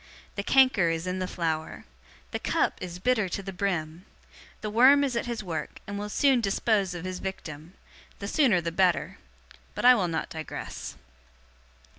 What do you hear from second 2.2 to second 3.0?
The cup is